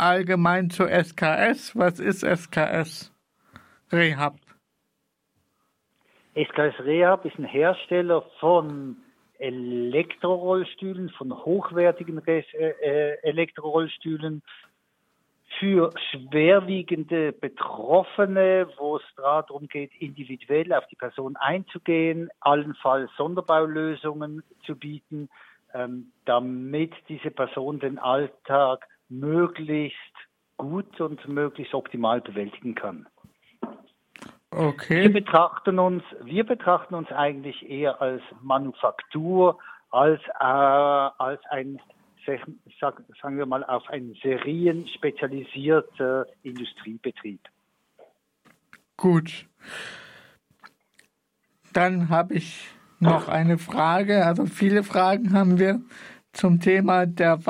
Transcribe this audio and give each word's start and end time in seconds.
allgemein 0.00 0.70
zu 0.70 0.84
SKS. 0.86 1.76
Was 1.76 2.00
ist 2.00 2.22
SKS 2.24 3.12
Rehab? 3.92 4.36
SKS 6.34 6.84
Rehab 6.84 7.24
ist 7.24 7.38
ein 7.38 7.44
Hersteller 7.44 8.22
von 8.40 8.96
Elektrorollstühlen, 9.38 11.10
von 11.10 11.32
hochwertigen 11.32 12.24
äh, 12.26 12.40
äh, 12.40 13.18
Elektrorollstühlen 13.22 14.42
für 15.58 15.90
schwerwiegende 16.10 17.32
Betroffene, 17.32 18.68
wo 18.78 18.96
es 18.96 19.02
darum 19.16 19.66
geht, 19.66 19.90
individuell 19.98 20.72
auf 20.72 20.86
die 20.86 20.96
Person 20.96 21.36
einzugehen, 21.36 22.30
allenfalls 22.40 23.10
Sonderbaulösungen 23.16 24.42
zu 24.64 24.76
bieten, 24.76 25.28
ähm, 25.74 26.12
damit 26.24 26.94
diese 27.08 27.30
Person 27.30 27.80
den 27.80 27.98
Alltag 27.98 28.86
möglichst 29.10 29.98
gut 30.56 31.00
und 31.00 31.26
möglichst 31.28 31.74
optimal 31.74 32.20
bewältigen 32.20 32.74
kann. 32.74 33.06
Okay. 34.50 35.02
Wir 35.02 35.12
betrachten 35.12 35.78
uns, 35.78 36.02
wir 36.22 36.44
betrachten 36.44 36.94
uns 36.94 37.10
eigentlich 37.12 37.68
eher 37.68 38.00
als 38.00 38.22
Manufaktur 38.42 39.58
als, 39.90 40.20
äh, 40.38 40.44
als 40.44 41.40
ein, 41.50 41.80
sag, 42.80 43.02
sagen 43.20 43.38
wir 43.38 43.46
mal, 43.46 43.64
auf 43.64 43.88
einen 43.88 44.14
Serien 44.22 44.86
spezialisierter 44.88 46.26
Industriebetrieb. 46.42 47.40
Gut. 48.96 49.46
Dann 51.72 52.08
habe 52.08 52.34
ich 52.34 52.68
noch 52.98 53.28
eine 53.28 53.58
Frage. 53.58 54.26
Also 54.26 54.46
viele 54.46 54.82
Fragen 54.82 55.32
haben 55.32 55.58
wir 55.58 55.80
zum 56.32 56.60
Thema 56.60 57.06
der 57.06 57.46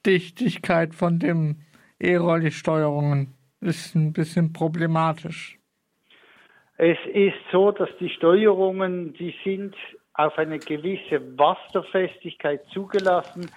Wasserdichtigkeit 0.00 0.94
von 0.94 1.18
den 1.18 1.62
E-Rolli-Steuerungen. 1.98 3.34
Ist 3.60 3.94
ein 3.94 4.12
bisschen 4.14 4.52
problematisch. 4.54 5.58
Es 6.78 6.96
ist 7.12 7.36
so, 7.52 7.72
dass 7.72 7.90
die 8.00 8.08
Steuerungen, 8.08 9.12
die 9.12 9.34
sind 9.44 9.74
auf 10.14 10.38
eine 10.38 10.58
gewisse 10.58 11.20
Wasserfestigkeit 11.38 12.64
zugelassen. 12.72 13.50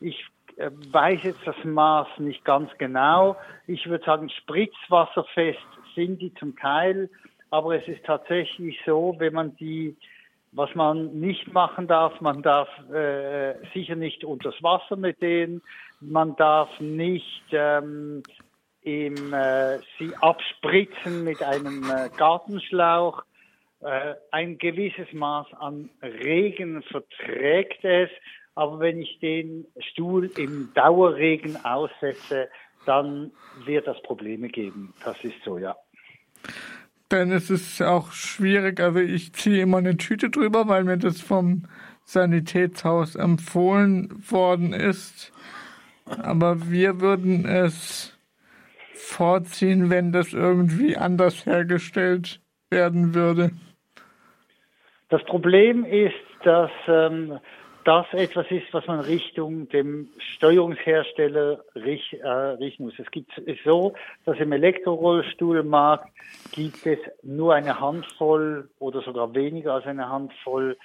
Ich 0.00 0.22
äh, 0.58 0.70
weiß 0.92 1.20
jetzt 1.22 1.46
das 1.46 1.56
Maß 1.64 2.08
nicht 2.18 2.44
ganz 2.44 2.70
genau. 2.76 3.36
Ich 3.66 3.86
würde 3.86 4.04
sagen, 4.04 4.28
spritzwasserfest 4.28 5.58
sind 5.94 6.20
die 6.20 6.34
zum 6.34 6.56
Teil, 6.56 7.08
aber 7.48 7.76
es 7.76 7.88
ist 7.88 8.04
tatsächlich 8.04 8.78
so, 8.84 9.14
wenn 9.18 9.32
man 9.32 9.56
die 9.56 9.96
was 10.52 10.74
man 10.74 11.18
nicht 11.18 11.52
machen 11.52 11.86
darf, 11.86 12.20
man 12.20 12.42
darf 12.42 12.68
äh, 12.90 13.54
sicher 13.74 13.96
nicht 13.96 14.24
unters 14.24 14.62
Wasser 14.62 14.96
mit 14.96 15.20
denen, 15.20 15.62
man 16.00 16.36
darf 16.36 16.68
nicht 16.80 17.44
ähm, 17.52 18.22
im, 18.82 19.32
äh, 19.32 19.78
sie 19.98 20.14
abspritzen 20.20 21.24
mit 21.24 21.42
einem 21.42 21.84
äh, 21.90 22.08
Gartenschlauch. 22.16 23.22
Äh, 23.80 24.14
ein 24.30 24.58
gewisses 24.58 25.12
Maß 25.12 25.46
an 25.54 25.90
Regen 26.02 26.82
verträgt 26.82 27.84
es, 27.84 28.10
aber 28.54 28.80
wenn 28.80 29.00
ich 29.02 29.18
den 29.20 29.66
Stuhl 29.78 30.30
im 30.36 30.70
Dauerregen 30.74 31.64
aussetze, 31.64 32.48
dann 32.86 33.32
wird 33.64 33.86
das 33.86 34.00
Probleme 34.02 34.48
geben. 34.48 34.94
Das 35.04 35.22
ist 35.22 35.36
so, 35.44 35.58
ja. 35.58 35.76
Denn 37.10 37.32
es 37.32 37.48
ist 37.48 37.80
auch 37.82 38.12
schwierig, 38.12 38.80
also 38.80 38.98
ich 38.98 39.32
ziehe 39.32 39.62
immer 39.62 39.78
eine 39.78 39.96
Tüte 39.96 40.28
drüber, 40.28 40.68
weil 40.68 40.84
mir 40.84 40.98
das 40.98 41.20
vom 41.20 41.64
Sanitätshaus 42.04 43.16
empfohlen 43.16 44.22
worden 44.30 44.72
ist. 44.72 45.32
Aber 46.22 46.70
wir 46.70 47.00
würden 47.00 47.46
es 47.46 48.18
vorziehen, 48.94 49.90
wenn 49.90 50.12
das 50.12 50.32
irgendwie 50.32 50.96
anders 50.96 51.46
hergestellt 51.46 52.40
werden 52.70 53.14
würde. 53.14 53.52
Das 55.08 55.24
Problem 55.24 55.84
ist, 55.84 56.14
dass 56.44 56.70
ähm, 56.86 57.38
das 57.88 58.04
etwas 58.12 58.44
ist, 58.50 58.66
was 58.72 58.86
man 58.86 59.00
Richtung 59.00 59.66
dem 59.70 60.10
Steuerungshersteller 60.36 61.64
richt, 61.74 62.12
äh, 62.12 62.28
richten 62.28 62.84
muss. 62.84 62.98
Es 62.98 63.10
gibt 63.10 63.30
es 63.46 63.56
so, 63.64 63.94
dass 64.26 64.38
im 64.38 64.52
Elektrorollstuhlmarkt 64.52 66.06
gibt 66.52 66.84
es 66.84 66.98
nur 67.22 67.54
eine 67.54 67.80
Handvoll 67.80 68.68
oder 68.78 69.00
sogar 69.00 69.34
weniger 69.34 69.72
als 69.72 69.86
eine 69.86 70.06
Handvoll 70.06 70.76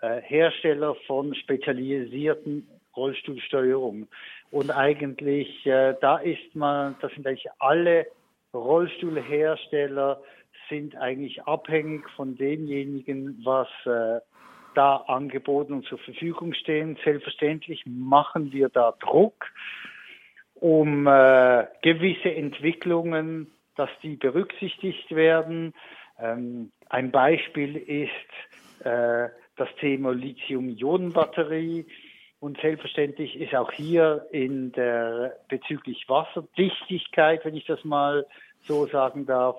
äh, 0.00 0.20
Hersteller 0.22 0.96
von 1.06 1.32
spezialisierten 1.36 2.66
Rollstuhlsteuerungen. 2.96 4.08
Und 4.50 4.72
eigentlich, 4.72 5.64
äh, 5.64 5.94
da 6.00 6.16
ist 6.16 6.56
man, 6.56 6.96
das 7.00 7.12
sind 7.12 7.24
eigentlich 7.24 7.46
alle 7.60 8.08
Rollstuhlhersteller 8.52 10.20
sind 10.68 10.96
eigentlich 10.96 11.40
abhängig 11.44 12.10
von 12.16 12.36
demjenigen, 12.36 13.40
was 13.44 13.68
äh, 13.86 14.20
da 14.74 14.96
angeboten 14.96 15.72
und 15.72 15.86
zur 15.86 15.98
Verfügung 15.98 16.54
stehen. 16.54 16.98
Selbstverständlich 17.04 17.84
machen 17.86 18.52
wir 18.52 18.68
da 18.68 18.94
Druck, 19.00 19.46
um 20.54 21.06
äh, 21.06 21.66
gewisse 21.82 22.34
Entwicklungen, 22.34 23.50
dass 23.76 23.90
die 24.02 24.16
berücksichtigt 24.16 25.14
werden. 25.14 25.74
Ähm, 26.18 26.72
ein 26.88 27.10
Beispiel 27.10 27.76
ist 27.76 28.84
äh, 28.84 29.28
das 29.56 29.68
Thema 29.80 30.12
Lithium-Ionen-Batterie. 30.12 31.86
Und 32.40 32.60
selbstverständlich 32.60 33.36
ist 33.36 33.54
auch 33.54 33.72
hier 33.72 34.26
in 34.30 34.70
der 34.72 35.36
bezüglich 35.48 36.08
Wasserdichtigkeit, 36.08 37.44
wenn 37.44 37.56
ich 37.56 37.66
das 37.66 37.84
mal 37.84 38.26
so 38.62 38.86
sagen 38.86 39.26
darf, 39.26 39.56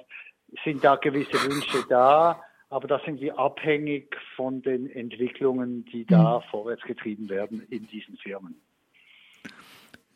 sind 0.64 0.84
da 0.84 0.96
gewisse 0.96 1.34
Wünsche 1.34 1.86
da. 1.90 2.42
Aber 2.69 2.88
da 2.88 3.00
sind 3.03 3.19
wir 3.19 3.38
abhängig 3.40 4.16
von 4.35 4.62
den 4.62 4.90
Entwicklungen, 4.91 5.85
die 5.85 6.06
da 6.06 6.40
mhm. 6.40 6.50
vorwärts 6.52 6.84
getrieben 6.84 7.30
werden 7.30 7.66
in 7.69 7.88
diesen 7.88 8.18
Firmen. 8.18 8.56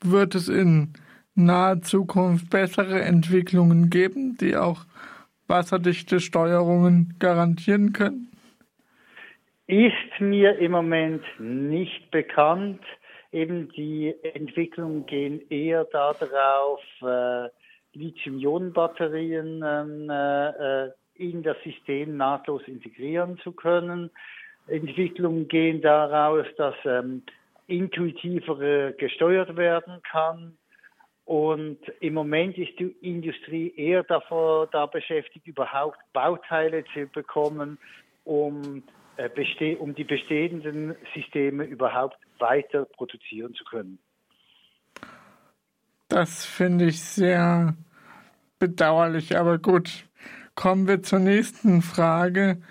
Wird 0.03 0.35
es 0.35 0.49
in 0.49 0.93
naher 1.35 1.81
Zukunft 1.81 2.49
bessere 2.49 3.01
Entwicklungen 3.01 3.89
geben, 3.89 4.37
die 4.37 4.55
auch 4.55 4.85
wasserdichte 5.47 6.19
Steuerungen 6.19 7.15
garantieren 7.19 7.93
können? 7.93 8.29
Ist 9.67 10.19
mir 10.19 10.57
im 10.59 10.71
Moment 10.71 11.23
nicht 11.39 12.11
bekannt. 12.11 12.81
Eben 13.31 13.69
die 13.69 14.13
Entwicklungen 14.35 15.05
gehen 15.07 15.41
eher 15.49 15.85
darauf, 15.85 16.81
äh, 17.01 17.49
Lithium-Ionen-Batterien 17.93 19.63
ähm, 19.65 20.09
äh, 20.09 20.89
in 21.15 21.43
das 21.43 21.57
System 21.63 22.17
nahtlos 22.17 22.61
integrieren 22.67 23.37
zu 23.39 23.51
können. 23.51 24.09
Entwicklungen 24.67 25.47
gehen 25.47 25.81
daraus, 25.81 26.45
dass 26.57 26.75
ähm, 26.85 27.23
intuitiver 27.67 28.91
gesteuert 28.93 29.55
werden 29.55 30.01
kann. 30.09 30.57
Und 31.25 31.79
im 32.01 32.13
Moment 32.15 32.57
ist 32.57 32.77
die 32.79 32.95
Industrie 33.01 33.73
eher 33.75 34.03
davor 34.03 34.67
da 34.67 34.85
beschäftigt, 34.85 35.47
überhaupt 35.47 35.97
Bauteile 36.11 36.83
zu 36.93 37.07
bekommen, 37.07 37.77
um, 38.25 38.83
äh, 39.15 39.75
um 39.75 39.95
die 39.95 40.03
bestehenden 40.03 40.95
Systeme 41.13 41.63
überhaupt 41.63 42.17
weiter 42.39 42.85
produzieren 42.85 43.53
zu 43.53 43.63
können. 43.63 43.99
Das 46.09 46.45
finde 46.45 46.85
ich 46.85 47.01
sehr 47.01 47.75
bedauerlich, 48.59 49.37
aber 49.37 49.57
gut. 49.57 50.05
Kommen 50.55 50.87
wir 50.87 51.01
zur 51.01 51.19
nächsten 51.19 51.81
Frage. 51.81 52.61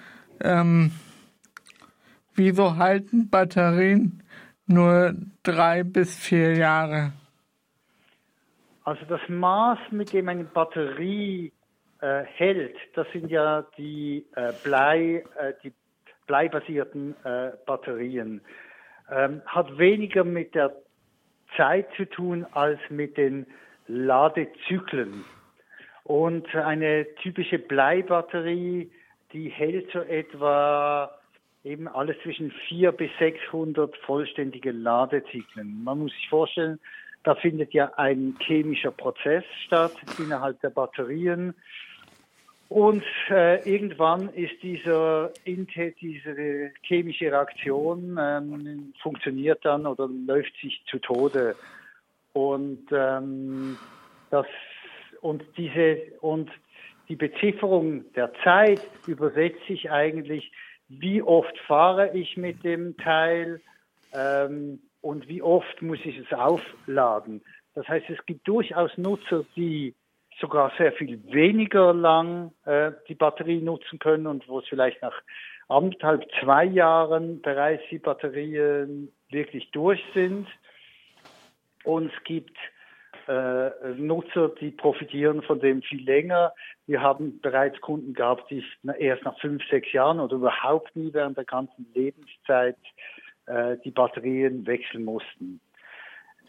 Ähm, 0.40 0.92
wieso 2.34 2.76
halten 2.76 3.28
Batterien 3.28 4.22
nur 4.66 5.14
drei 5.42 5.82
bis 5.82 6.16
vier 6.16 6.56
Jahre? 6.56 7.12
Also 8.84 9.04
das 9.06 9.20
Maß, 9.28 9.78
mit 9.90 10.12
dem 10.12 10.28
eine 10.28 10.44
Batterie 10.44 11.52
äh, 12.00 12.22
hält, 12.24 12.76
das 12.94 13.06
sind 13.12 13.30
ja 13.30 13.64
die 13.76 14.26
äh, 14.34 14.52
Blei, 14.64 15.24
äh, 15.38 15.52
die 15.62 15.72
bleibasierten 16.26 17.14
äh, 17.24 17.52
Batterien, 17.66 18.40
ähm, 19.10 19.42
hat 19.46 19.78
weniger 19.78 20.24
mit 20.24 20.54
der 20.54 20.72
Zeit 21.56 21.86
zu 21.96 22.08
tun 22.08 22.46
als 22.52 22.80
mit 22.90 23.16
den 23.16 23.46
Ladezyklen. 23.86 25.24
Und 26.04 26.52
eine 26.54 27.06
typische 27.22 27.58
Bleibatterie, 27.58 28.90
die 29.32 29.48
hält 29.48 29.90
so 29.92 30.00
etwa 30.00 31.10
eben 31.64 31.86
alles 31.88 32.16
zwischen 32.22 32.50
400 32.68 32.96
bis 32.96 33.10
600 33.18 33.96
vollständige 33.98 34.72
Ladezyklen. 34.72 35.84
Man 35.84 36.00
muss 36.00 36.12
sich 36.12 36.28
vorstellen, 36.28 36.80
da 37.24 37.36
findet 37.36 37.72
ja 37.72 37.92
ein 37.96 38.36
chemischer 38.40 38.90
Prozess 38.90 39.44
statt 39.64 39.92
innerhalb 40.18 40.60
der 40.60 40.70
Batterien. 40.70 41.54
Und 42.68 43.04
äh, 43.28 43.62
irgendwann 43.70 44.30
ist 44.30 44.62
dieser, 44.62 45.30
diese 45.46 46.72
chemische 46.80 47.26
Reaktion 47.26 48.18
ähm, 48.18 48.94
funktioniert 49.02 49.64
dann 49.64 49.86
oder 49.86 50.08
läuft 50.08 50.52
sich 50.60 50.82
zu 50.86 50.98
Tode. 50.98 51.54
Und 52.32 52.86
ähm, 52.90 53.76
das 54.30 54.46
und 55.22 55.42
diese 55.56 56.02
und 56.20 56.50
die 57.08 57.16
Bezifferung 57.16 58.12
der 58.12 58.32
Zeit 58.44 58.82
übersetze 59.06 59.72
ich 59.72 59.90
eigentlich, 59.90 60.52
wie 60.88 61.22
oft 61.22 61.56
fahre 61.66 62.16
ich 62.16 62.36
mit 62.36 62.62
dem 62.64 62.96
Teil 62.98 63.60
ähm, 64.12 64.80
und 65.00 65.28
wie 65.28 65.40
oft 65.40 65.80
muss 65.80 66.00
ich 66.04 66.18
es 66.18 66.32
aufladen. 66.32 67.42
Das 67.74 67.88
heißt, 67.88 68.10
es 68.10 68.24
gibt 68.26 68.46
durchaus 68.46 68.96
Nutzer, 68.98 69.44
die 69.56 69.94
sogar 70.40 70.72
sehr 70.76 70.92
viel 70.92 71.22
weniger 71.32 71.94
lang 71.94 72.52
äh, 72.64 72.92
die 73.08 73.14
Batterie 73.14 73.60
nutzen 73.60 73.98
können 73.98 74.26
und 74.26 74.48
wo 74.48 74.58
es 74.58 74.68
vielleicht 74.68 75.00
nach 75.02 75.22
anderthalb, 75.68 76.26
zwei 76.40 76.64
Jahren 76.64 77.40
bereits 77.40 77.82
die 77.90 77.98
Batterien 77.98 79.12
wirklich 79.30 79.70
durch 79.70 80.02
sind. 80.14 80.46
Und 81.84 82.12
es 82.12 82.24
gibt 82.24 82.56
Nutzer, 83.96 84.48
die 84.60 84.70
profitieren 84.70 85.42
von 85.42 85.60
dem 85.60 85.82
viel 85.82 86.04
länger. 86.04 86.52
Wir 86.86 87.00
haben 87.00 87.40
bereits 87.40 87.80
Kunden 87.80 88.14
gehabt, 88.14 88.50
die 88.50 88.64
erst 88.98 89.24
nach 89.24 89.38
fünf, 89.40 89.62
sechs 89.68 89.92
Jahren 89.92 90.20
oder 90.20 90.36
überhaupt 90.36 90.94
nie 90.96 91.12
während 91.12 91.36
der 91.36 91.44
ganzen 91.44 91.86
Lebenszeit 91.94 92.76
äh, 93.46 93.76
die 93.84 93.90
Batterien 93.90 94.66
wechseln 94.66 95.04
mussten. 95.04 95.60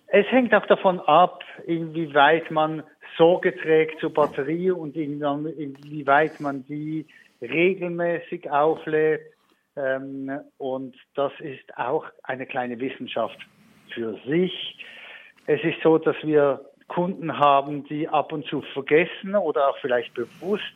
Es 0.07 0.27
hängt 0.27 0.53
auch 0.53 0.65
davon 0.67 0.99
ab, 0.99 1.43
inwieweit 1.65 2.51
man 2.51 2.83
Sorge 3.17 3.55
trägt 3.55 3.99
zur 3.99 4.13
Batterie 4.13 4.71
und 4.71 4.95
inwieweit 4.95 6.39
man 6.39 6.65
die 6.65 7.07
regelmäßig 7.41 8.49
auflädt. 8.51 9.21
Ähm, 9.75 10.31
und 10.57 10.95
das 11.15 11.31
ist 11.39 11.77
auch 11.77 12.05
eine 12.23 12.45
kleine 12.45 12.79
Wissenschaft 12.79 13.37
für 13.93 14.13
sich. 14.27 14.77
Es 15.47 15.63
ist 15.63 15.81
so, 15.81 15.97
dass 15.97 16.15
wir 16.21 16.63
Kunden 16.87 17.39
haben, 17.39 17.85
die 17.85 18.07
ab 18.07 18.31
und 18.31 18.45
zu 18.47 18.61
vergessen 18.73 19.35
oder 19.35 19.69
auch 19.69 19.77
vielleicht 19.79 20.13
bewusst 20.13 20.73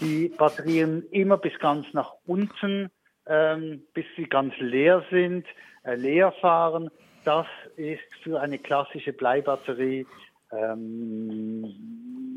die 0.00 0.28
Batterien 0.28 1.04
immer 1.10 1.36
bis 1.36 1.58
ganz 1.58 1.92
nach 1.92 2.14
unten, 2.26 2.90
ähm, 3.26 3.82
bis 3.94 4.06
sie 4.16 4.24
ganz 4.24 4.54
leer 4.58 5.04
sind, 5.10 5.46
äh, 5.84 5.94
leer 5.94 6.32
fahren. 6.32 6.90
Das 7.24 7.46
ist 7.76 8.02
für 8.22 8.40
eine 8.40 8.58
klassische 8.58 9.12
Bleibatterie 9.12 10.06
ähm, 10.52 11.62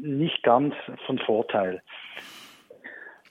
nicht 0.02 0.44
ganz 0.44 0.75
von 1.06 1.18
Vorteil. 1.20 1.81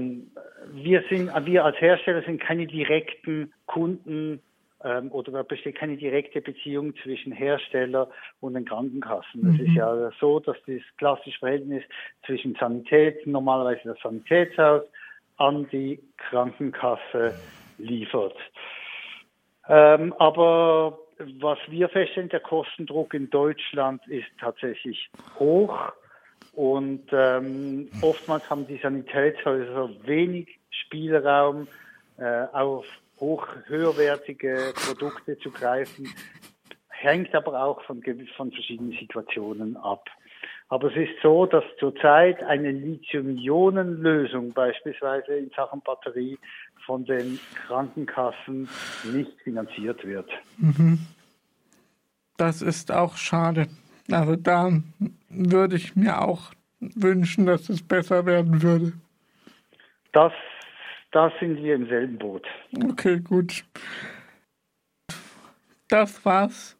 wir 0.73 1.03
sind, 1.09 1.31
wir 1.47 1.65
als 1.65 1.81
Hersteller 1.81 2.23
sind 2.23 2.41
keine 2.41 2.67
direkten 2.67 3.53
Kunden 3.67 4.41
ähm, 4.85 5.11
oder 5.11 5.33
da 5.33 5.43
besteht 5.43 5.77
keine 5.77 5.97
direkte 5.97 6.41
Beziehung 6.41 6.95
zwischen 7.03 7.33
Hersteller 7.33 8.11
und 8.41 8.55
den 8.55 8.67
Krankenkassen. 8.67 9.49
Es 9.49 9.61
mhm. 9.61 9.67
ist 9.67 9.75
ja 9.75 10.11
so, 10.21 10.41
dass 10.41 10.57
das 10.67 10.83
klassische 10.99 11.39
Verhältnis 11.39 11.83
zwischen 12.27 12.55
Sanität, 12.55 13.27
normalerweise 13.27 13.81
das 13.85 13.99
Sanitätshaus, 14.03 14.83
an 15.39 15.67
die 15.73 15.99
Krankenkasse 16.17 17.35
liefert. 17.79 18.37
Ähm, 19.69 20.13
aber 20.19 20.99
was 21.41 21.59
wir 21.69 21.89
feststellen, 21.89 22.29
der 22.29 22.41
Kostendruck 22.41 23.15
in 23.15 23.31
Deutschland 23.31 24.07
ist 24.09 24.29
tatsächlich 24.41 25.11
hoch 25.39 25.93
und 26.53 27.03
ähm, 27.13 27.89
oftmals 28.01 28.49
haben 28.49 28.67
die 28.67 28.79
Sanitätshäuser 28.79 29.91
wenig 30.05 30.59
Spielraum 30.71 31.69
äh, 32.19 32.45
auf 32.53 32.87
hoch 33.21 33.47
höherwertige 33.67 34.73
Produkte 34.75 35.39
zu 35.39 35.51
greifen, 35.51 36.13
hängt 36.89 37.35
aber 37.35 37.63
auch 37.63 37.83
von, 37.83 38.03
von 38.37 38.53
verschiedenen 38.53 38.93
Situationen 38.93 39.77
ab. 39.77 40.09
Aber 40.69 40.91
es 40.91 40.97
ist 40.97 41.23
so, 41.23 41.47
dass 41.47 41.65
zurzeit 41.79 42.43
eine 42.43 42.71
Lithium-Ionen-Lösung 42.71 44.53
beispielsweise 44.53 45.35
in 45.35 45.51
Sachen 45.51 45.81
Batterie 45.83 46.39
von 46.87 47.05
den 47.05 47.39
Krankenkassen 47.67 48.69
nicht 49.13 49.33
finanziert 49.43 50.05
wird. 50.05 50.31
Mhm. 50.57 50.99
Das 52.37 52.63
ist 52.63 52.91
auch 52.91 53.17
schade. 53.17 53.69
Also 54.11 54.37
da 54.37 54.71
würde 55.29 55.77
ich 55.77 55.97
mir 55.97 56.21
auch 56.21 56.53
wünschen, 56.81 57.47
dass 57.47 57.69
es 57.69 57.83
besser 57.83 58.27
werden 58.27 58.63
würde. 58.63 58.93
Das, 60.13 60.33
da 61.13 61.33
sind 61.41 61.57
wir 61.57 61.75
im 61.75 61.89
selben 61.89 62.19
Boot. 62.19 62.47
Okay, 62.91 63.21
gut. 63.21 63.65
Das 65.89 66.25
war's. 66.25 66.77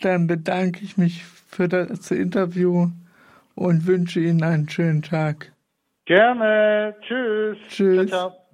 Dann 0.00 0.26
bedanke 0.26 0.84
ich 0.84 0.96
mich 0.96 1.24
für 1.24 1.68
das 1.68 2.10
Interview 2.10 2.90
und 3.56 3.86
wünsche 3.86 4.20
Ihnen 4.20 4.44
einen 4.44 4.68
schönen 4.68 5.02
Tag. 5.02 5.52
Gerne. 6.04 6.94
Tschüss. 7.02 7.58
Tschüss. 7.68 8.08
Ciao, 8.08 8.28
ciao. 8.30 8.45